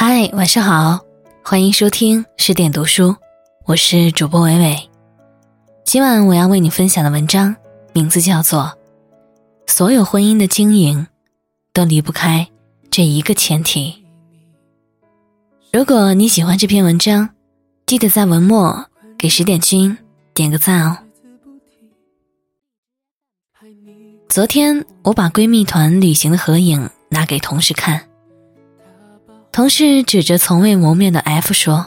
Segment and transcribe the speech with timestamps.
[0.00, 1.00] 嗨，晚上好，
[1.42, 3.16] 欢迎收听十点读书，
[3.64, 4.88] 我是主播伟伟。
[5.84, 7.56] 今晚我要为你分享的文章
[7.92, 8.60] 名字叫做
[9.66, 11.04] 《所有婚姻的经营
[11.72, 12.46] 都离不开
[12.92, 13.90] 这一个前提》。
[15.72, 17.30] 如果你喜欢这篇文章，
[17.84, 18.86] 记得在文末
[19.18, 19.98] 给十点君
[20.32, 20.98] 点个赞哦。
[24.28, 28.07] 昨天我把闺蜜团旅行的合影拿给同事看。
[29.50, 31.86] 同事指着从未谋面的 F 说：“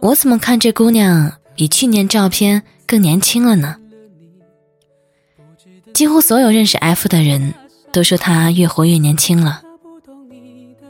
[0.00, 3.76] 我怎么看这姑娘比去年照片更年轻了呢？”
[5.94, 7.54] 几乎所有认识 F 的人
[7.92, 9.62] 都说她越活越年轻了。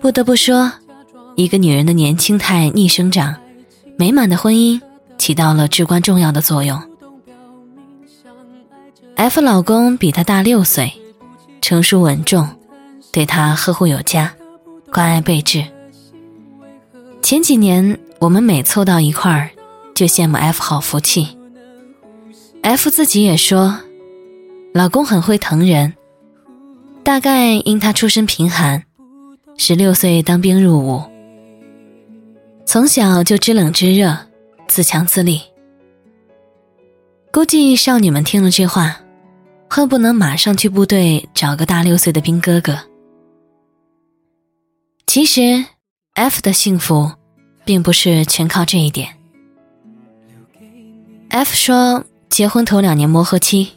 [0.01, 0.73] 不得不说，
[1.37, 3.37] 一个女人的年轻态逆生长，
[3.99, 4.81] 美满的婚姻
[5.19, 6.83] 起到了至关重要的作用。
[9.17, 10.93] F 老公比她大六岁，
[11.61, 12.49] 成熟稳重，
[13.13, 14.35] 对她呵护有加。
[14.95, 15.65] 关爱备至。
[17.21, 19.51] 前几年，我们每凑到一块儿，
[19.93, 21.37] 就羡慕 F 好福气。
[22.63, 23.77] F 自己也说，
[24.73, 25.95] 老公很会疼人。
[27.03, 28.85] 大概因他出身贫寒，
[29.59, 31.03] 十六岁当兵入伍，
[32.65, 34.17] 从小就知冷知热，
[34.69, 35.41] 自强自立。
[37.33, 39.01] 估计少女们听了这话，
[39.69, 42.79] 恨不能马上去部队找个大六岁的兵哥哥。
[45.15, 45.65] 其实
[46.15, 47.13] ，F 的幸福，
[47.65, 49.11] 并不是全靠这一点。
[51.29, 53.69] F 说，结婚头两年磨合期，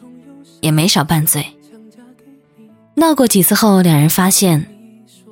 [0.61, 1.45] 也没少拌嘴。
[2.95, 4.65] 闹过几次后，两人发现，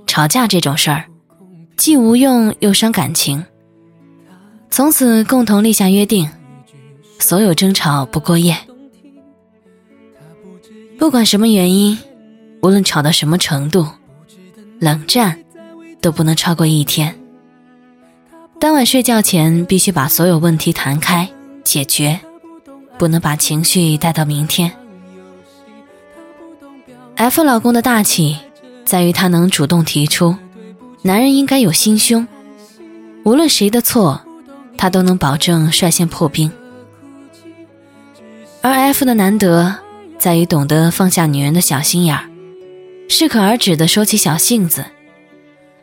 [0.05, 1.05] 吵架这种事儿，
[1.75, 3.43] 既无用又伤感情。
[4.69, 6.29] 从此共同立下约定，
[7.17, 8.55] 所有争吵不过夜。
[10.99, 11.97] 不管什么原因，
[12.61, 13.87] 无论吵到什么程度，
[14.79, 15.41] 冷战。
[16.01, 17.15] 都不能超过一天。
[18.59, 21.29] 当晚睡觉前必须把所有问题谈开
[21.63, 22.19] 解决，
[22.97, 24.71] 不能把情绪带到明天。
[27.15, 28.37] F 老公的大气
[28.85, 30.35] 在于他能主动提出，
[31.01, 32.27] 男人应该有心胸，
[33.23, 34.21] 无论谁的错，
[34.77, 36.51] 他都能保证率先破冰。
[38.61, 39.75] 而 F 的难得
[40.17, 42.29] 在于懂得放下女人的小心眼儿，
[43.07, 44.85] 适可而止的收起小性子。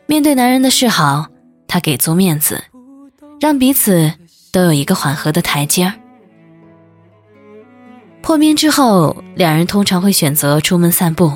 [0.05, 1.27] 面对男人的示好，
[1.67, 2.63] 她给足面子，
[3.39, 4.11] 让彼此
[4.51, 5.93] 都有一个缓和的台阶儿。
[8.21, 11.31] 破冰之后，两人通常会选择出门散步，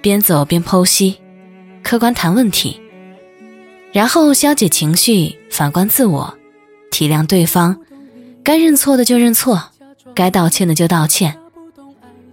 [0.00, 1.18] 边走边剖析，
[1.82, 2.80] 客观谈问题，
[3.92, 6.34] 然后消解情绪，反观自我，
[6.90, 7.78] 体谅对方，
[8.42, 9.70] 该认错的就认错，
[10.14, 11.38] 该道歉的就道歉，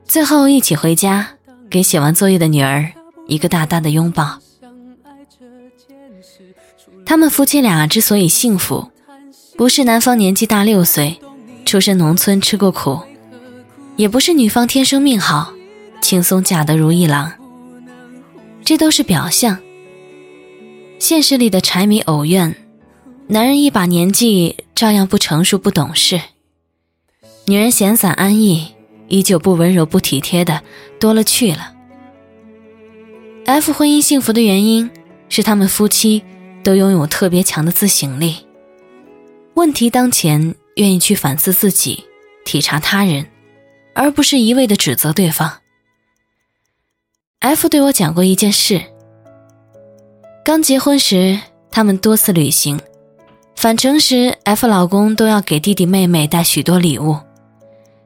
[0.05, 1.27] 最后一起回家，
[1.69, 2.89] 给写完作业的女儿
[3.27, 4.38] 一个大大的拥抱。
[7.09, 8.91] 他们夫妻俩之所以幸福，
[9.57, 11.19] 不是男方年纪大六岁，
[11.65, 12.99] 出身农村吃过苦，
[13.95, 15.51] 也不是女方天生命好，
[16.03, 17.33] 轻松嫁得如意郎。
[18.63, 19.57] 这都是表象。
[20.99, 22.55] 现实里的柴米偶怨，
[23.25, 26.21] 男人一把年纪照样不成熟不懂事，
[27.45, 28.75] 女人闲散安逸，
[29.07, 30.61] 依旧不温柔不体贴的
[30.99, 31.73] 多了去了。
[33.45, 34.91] F 婚姻幸福的原因
[35.27, 36.21] 是他们夫妻。
[36.63, 38.45] 都拥有特别强的自省力，
[39.53, 42.05] 问题当前愿意去反思自己，
[42.45, 43.25] 体察他人，
[43.93, 45.59] 而不是一味的指责对方。
[47.39, 48.81] F 对我讲过一件事：
[50.43, 51.39] 刚结婚时，
[51.71, 52.79] 他们多次旅行，
[53.55, 57.17] 返程时，F 老公都要给弟弟妹妹带许多礼物。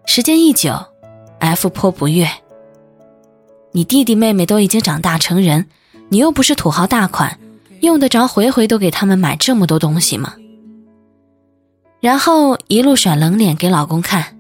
[0.06, 0.74] 时间一久
[1.40, 2.30] ，F 颇不悦
[3.72, 5.68] ：“你弟弟妹妹都已经长大成人，
[6.10, 7.40] 你又不是土豪大款。”
[7.84, 10.36] 用得着回回都给他们买这么多东西吗？
[12.00, 14.38] 然后一路甩冷脸给老公看。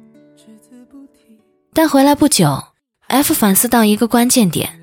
[1.73, 2.63] 但回来不久
[3.07, 4.79] ，F 反思到一个关键点：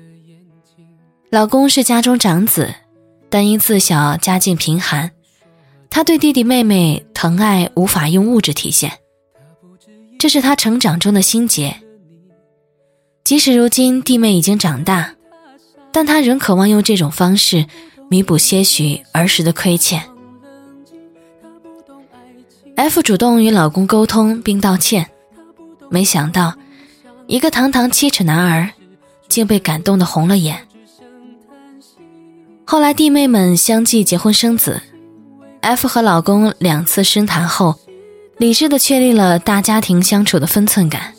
[1.31, 2.71] 老公是家中长子，
[3.31, 5.09] 但因自小家境贫寒，
[5.89, 8.91] 他对弟弟妹妹疼爱无法用物质体现，
[10.19, 11.77] 这是他成长中的心结。
[13.23, 15.15] 即使如今弟妹已经长大，
[15.91, 17.65] 但他仍渴望用这种方式。
[18.11, 20.03] 弥补些许儿时的亏欠
[22.75, 25.09] ，F 主动与老公沟通并道歉，
[25.89, 26.53] 没想到
[27.27, 28.69] 一个堂堂七尺男儿
[29.29, 30.67] 竟被感动的红了眼。
[32.65, 34.81] 后来弟妹们相继结婚生子
[35.61, 37.79] ，F 和老公两次深谈后，
[38.37, 41.13] 理智的确立了大家庭相处的分寸感，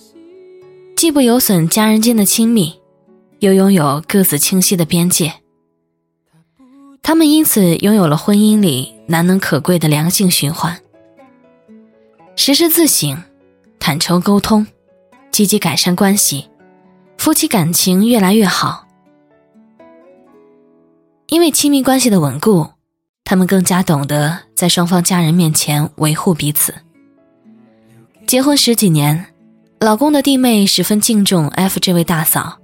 [0.94, 2.74] 既不有损家人间的亲密，
[3.38, 5.32] 又拥有各自清晰的边界。
[7.02, 10.80] 他们因此拥有了婚姻里难能可贵的良性循环。
[12.36, 13.20] 时时自省，
[13.80, 14.66] 坦诚沟通，
[15.32, 16.48] 积极改善关系，
[17.18, 18.86] 夫妻感情越来越好。
[21.28, 22.70] 因为亲密关系的稳固，
[23.24, 26.72] 他们更加懂得在双方家人面前维护彼此。
[28.26, 29.26] 结婚十几年，
[29.80, 32.58] 老公的弟妹十分敬重 F 这位大嫂，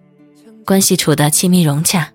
[0.64, 2.12] 关系处得亲密融洽。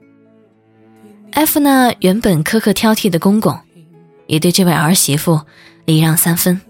[1.33, 3.59] F 那原本苛刻挑剔的公公，
[4.27, 5.41] 也对这位儿媳妇
[5.85, 6.61] 礼让三分。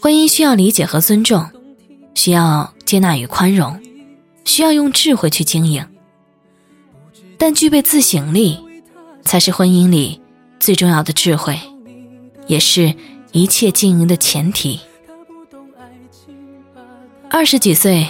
[0.00, 1.48] 婚姻需要理解和尊重，
[2.14, 3.80] 需要接纳与宽容，
[4.44, 5.84] 需要用智慧去经营。
[7.38, 8.58] 但具备自省力，
[9.22, 10.20] 才是婚姻里
[10.60, 11.58] 最重要的智慧，
[12.46, 12.94] 也是
[13.32, 14.80] 一切经营的前提。
[17.30, 18.06] 二十几岁，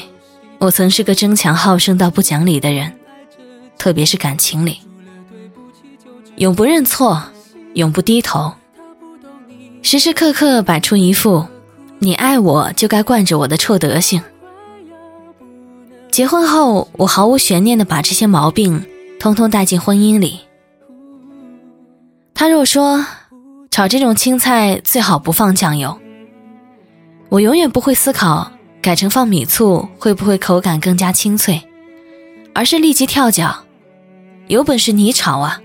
[0.58, 2.97] 我曾是个争强好胜到不讲理的人，
[3.78, 4.80] 特别是感情里，
[6.36, 7.22] 永不认错，
[7.74, 8.52] 永不低头，
[9.82, 11.46] 时时刻刻摆出一副
[12.00, 14.20] 你爱我就该惯着我的臭德行。
[16.10, 18.84] 结婚后，我毫无悬念的把这些毛病。
[19.20, 20.38] 通通带进婚姻里。
[22.34, 23.04] 他若说
[23.68, 25.98] 炒这种青菜最好不放酱油，
[27.28, 31.60] 我永远不会思考改成放米醋会不会口感更加清脆，
[32.54, 33.64] 而是立即跳脚。
[34.48, 35.60] 有本事你炒啊，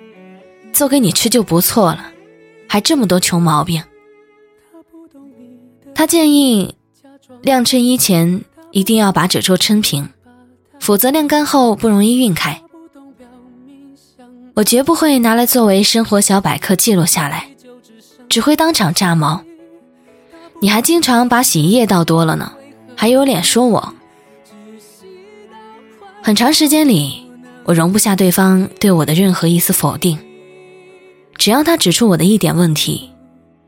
[0.73, 2.11] 做给你吃就不错了，
[2.67, 3.81] 还这么多穷毛病。
[5.95, 6.75] 他建议
[7.41, 10.09] 晾衬衣前一定要把褶皱抻平，
[10.79, 12.61] 否则晾干后不容易熨开。
[14.55, 17.49] 我绝不会拿来作为生活小百科记录下来，
[18.27, 19.43] 只会当场炸毛。
[20.59, 22.51] 你还经常把洗衣液倒多了呢，
[22.97, 23.93] 还有脸说我？
[26.21, 27.22] 很长时间里，
[27.65, 30.17] 我容不下对方对我的任何一丝否定。
[31.35, 33.11] 只要他指出我的一点问题，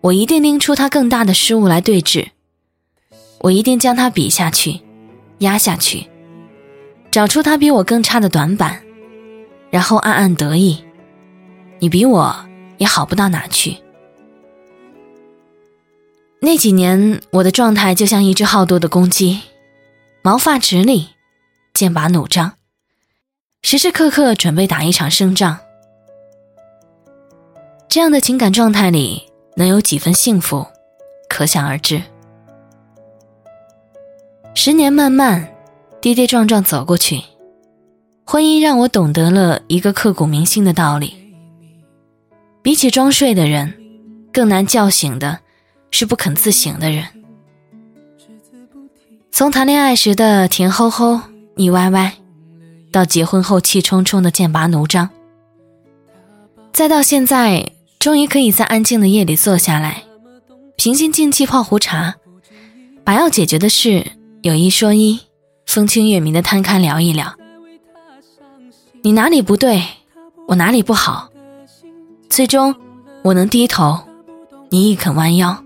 [0.01, 2.27] 我一定拎出他更大的失误来对峙。
[3.39, 4.81] 我一定将他比下去，
[5.39, 6.07] 压下去，
[7.11, 8.81] 找出他比我更差的短板。
[9.69, 10.83] 然后暗暗得意，
[11.79, 12.35] 你比我
[12.77, 13.77] 也好不到哪去。
[16.39, 19.41] 那几年，我的状态就像一只好斗的公鸡，
[20.21, 21.07] 毛发直立，
[21.73, 22.53] 剑拔弩张，
[23.67, 25.57] 时时刻刻准备打一场胜仗。
[27.89, 29.23] 这样的情感状态里，
[29.55, 30.67] 能有几分幸福，
[31.27, 31.99] 可想而知。
[34.53, 35.51] 十年漫漫，
[35.99, 37.23] 跌跌撞撞走过去。
[38.23, 41.15] 婚姻让我懂得了一个刻骨铭心的道理：
[42.61, 43.73] 比起装睡的人，
[44.31, 45.39] 更难叫醒的
[45.89, 47.03] 是不肯自省的人。
[49.31, 51.19] 从谈恋爱时的甜吼吼、
[51.55, 52.13] 腻歪歪，
[52.95, 55.09] 到结婚后气冲冲的剑拔弩张，
[56.71, 60.05] 再到现在终于可以在安静的夜里坐下来，
[60.77, 62.15] 平心静气泡壶茶，
[63.03, 64.13] 把要解决的事
[64.43, 65.19] 有一说一，
[65.65, 67.35] 风清月明的摊开聊一聊。
[69.01, 69.83] 你哪里不对，
[70.47, 71.29] 我哪里不好，
[72.29, 72.73] 最终
[73.23, 73.99] 我能低头，
[74.69, 75.65] 你亦肯弯腰，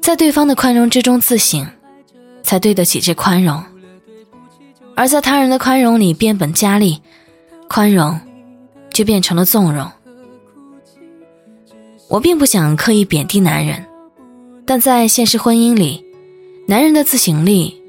[0.00, 1.66] 在对方的宽容之中自省，
[2.42, 3.62] 才对得起这宽容；
[4.96, 7.00] 而在他人的宽容里变本加厉，
[7.68, 8.18] 宽容
[8.90, 9.90] 就变成了纵容。
[12.08, 13.84] 我并不想刻意贬低男人，
[14.64, 16.04] 但在现实婚姻里，
[16.68, 17.82] 男人的自省力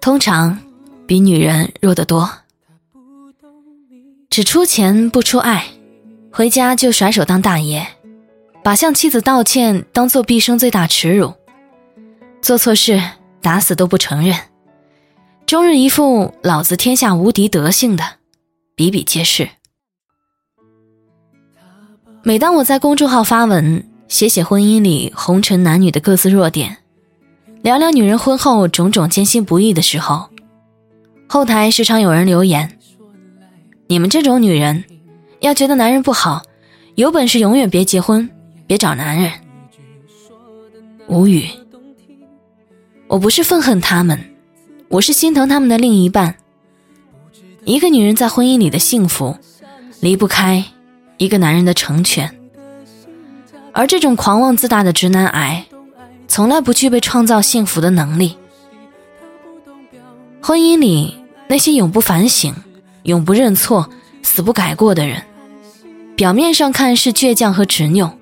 [0.00, 0.58] 通常。
[1.06, 2.28] 比女人弱得多，
[4.28, 5.64] 只出钱不出爱，
[6.30, 7.86] 回家就甩手当大爷，
[8.62, 11.32] 把向妻子道歉当做毕生最大耻辱，
[12.42, 13.02] 做错事
[13.40, 14.36] 打死都不承认，
[15.48, 18.04] 终日一副老子天下无敌德性的，
[18.74, 19.48] 比比皆是。
[22.22, 26.76] 每当我在公众号发文，写写婚姻里红尘男女的各自弱点，
[27.62, 30.28] 聊聊女人婚后种种艰辛不易的时候。
[31.26, 32.78] 后台时常有人留言
[33.88, 34.84] ：“你们这种女人，
[35.40, 36.42] 要觉得男人不好，
[36.96, 38.28] 有本事永远别结婚，
[38.66, 39.32] 别找男人。”
[41.08, 41.48] 无语。
[43.06, 44.22] 我不是愤恨他们，
[44.90, 46.36] 我是心疼他们的另一半。
[47.64, 49.36] 一个女人在婚姻里的幸福，
[50.00, 50.64] 离不开
[51.18, 52.34] 一个男人的成全。
[53.72, 55.66] 而这种狂妄自大的直男癌，
[56.26, 58.38] 从来不具备创造幸福的能力。
[60.40, 61.14] 婚姻里
[61.48, 62.54] 那些永不反省、
[63.02, 63.90] 永不认错、
[64.22, 65.22] 死不改过的人，
[66.16, 68.16] 表面上看是倔强和执拗，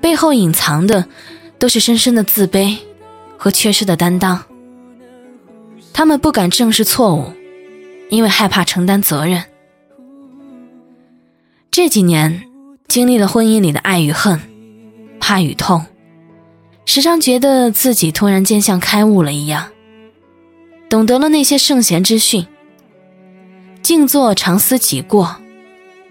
[0.00, 1.04] 背后隐藏的
[1.58, 2.78] 都是深深的自卑
[3.36, 4.42] 和缺失的担当。
[5.98, 7.32] 他们不敢正视错误，
[8.08, 9.42] 因为害怕承担责任。
[11.72, 12.44] 这几年
[12.86, 14.40] 经历了婚姻里的爱与恨、
[15.18, 15.84] 怕与痛，
[16.86, 19.72] 时常觉得自己突然间像开悟了一样，
[20.88, 22.46] 懂得了那些圣贤之训：
[23.82, 25.34] 静坐常思己过，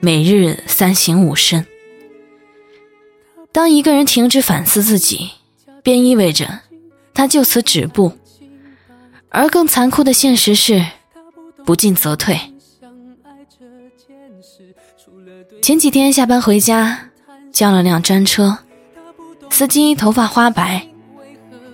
[0.02, 1.66] 每日三省吾身。
[3.54, 5.30] 当一个人停止反思自己，
[5.82, 6.60] 便意味着
[7.14, 8.12] 他就此止步。
[9.30, 10.86] 而更残酷的现实是，
[11.66, 12.40] 不进则退。
[15.62, 17.10] 前几天下班回家，
[17.52, 18.60] 叫了辆专车，
[19.50, 20.88] 司机头发花白，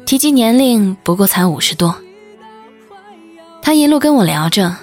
[0.06, 1.96] 提及年龄不过才五十多。
[3.62, 4.76] 他一路跟我聊着，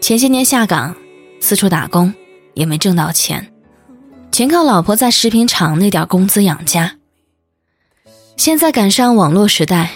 [0.00, 0.94] 前些年下岗，
[1.40, 2.14] 四处打工，
[2.54, 3.52] 也没挣到钱，
[4.30, 6.96] 全靠老婆在食品厂那点工资养家。
[8.36, 9.90] 现在赶上网络时代。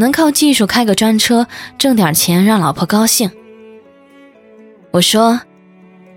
[0.00, 3.30] 能靠技术开个专车挣点钱，让老婆高兴。
[4.92, 5.38] 我说：“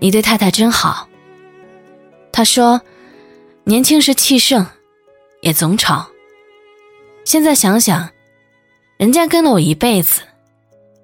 [0.00, 1.06] 你对太太真好。”
[2.32, 2.80] 他说
[3.64, 4.66] ：“年轻时气盛，
[5.42, 6.06] 也总吵。
[7.26, 8.08] 现在想想，
[8.96, 10.22] 人家跟了我一辈子，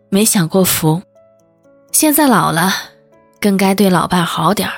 [0.08, 1.02] 没享过福。
[1.92, 2.72] 现在老了，
[3.38, 4.74] 更该对老伴好点儿。”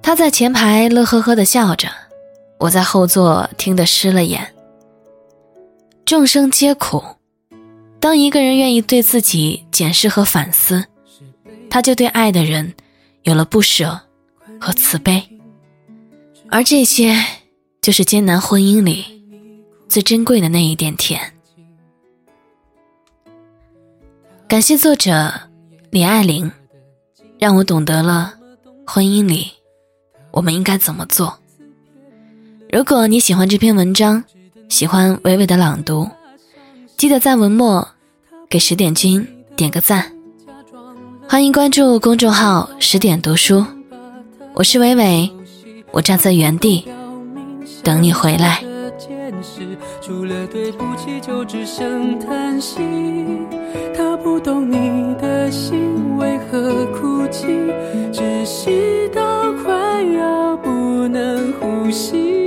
[0.00, 1.88] 他在前排乐呵呵的笑着，
[2.58, 4.54] 我在后座听得湿了眼。
[6.08, 7.04] 众生皆苦，
[8.00, 10.82] 当一个人愿意对自己检视和反思，
[11.68, 12.72] 他就对爱的人
[13.24, 14.00] 有了不舍
[14.58, 15.22] 和慈悲，
[16.48, 17.14] 而这些
[17.82, 19.04] 就是艰难婚姻里
[19.86, 21.20] 最珍贵的那一点甜。
[24.48, 25.30] 感谢作者
[25.90, 26.50] 李爱玲，
[27.38, 28.32] 让我懂得了
[28.86, 29.50] 婚姻里
[30.30, 31.38] 我们应该怎么做。
[32.72, 34.24] 如果你喜欢这篇文章，
[34.68, 36.08] 喜欢娓娓的朗读，
[36.96, 37.88] 记得在文末
[38.50, 40.12] 给十点君点个赞。
[41.26, 43.64] 欢迎关注公众号“十点读书”，
[44.52, 45.30] 我是伟伟，
[45.90, 46.86] 我站在原地
[47.82, 48.62] 等你回来。
[50.02, 52.80] 除了对不起，就只剩叹息。
[53.96, 57.46] 他不懂你的心为何哭泣，
[58.12, 60.70] 窒息到快要不
[61.08, 62.37] 能呼吸。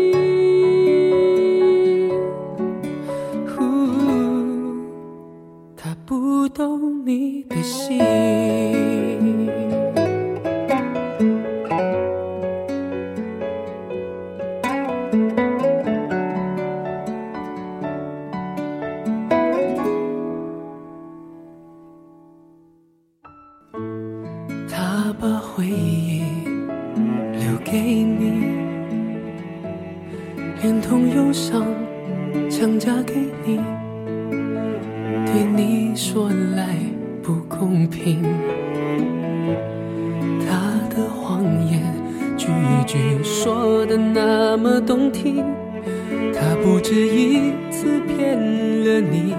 [46.63, 49.35] 不止一次骗了你，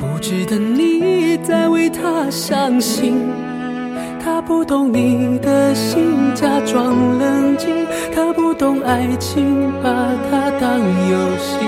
[0.00, 3.30] 不值得你再为他伤心。
[4.22, 7.86] 他不懂你的心，假装冷静。
[8.14, 9.90] 他不懂爱情，把
[10.30, 11.58] 它当游戏。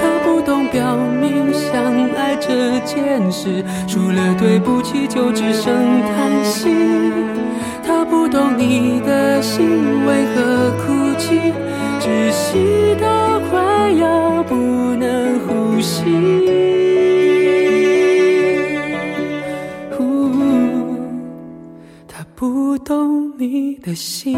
[0.00, 1.72] 他不懂表明相
[2.14, 6.70] 爱这件事，除了对不起，就只剩叹息。
[7.86, 9.66] 他不懂你的心
[10.06, 11.52] 为何哭泣，
[12.00, 13.06] 窒息到
[22.06, 23.26] 他不懂。
[23.38, 24.34] 你的心，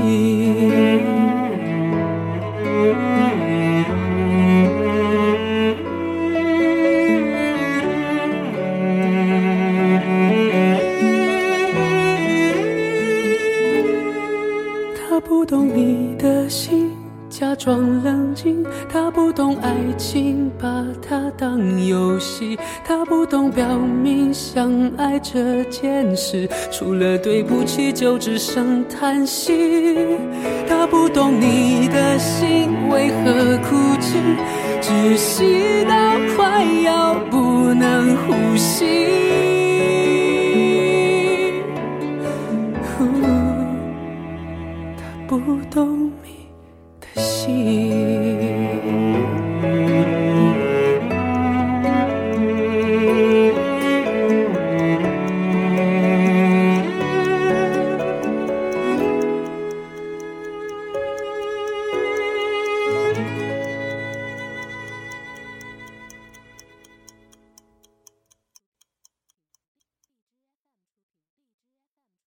[14.96, 16.97] 他不懂你的心。
[17.30, 30.16] 假装冷静，他不懂爱情，把它当游戏，他不懂表明相爱这件事，除了对不起，就只剩叹息。
[30.66, 34.18] 他不懂你的心为何哭泣，
[34.80, 38.86] 窒息到快要不能呼吸。
[45.28, 46.47] 他不懂你。
[47.18, 48.37] 心。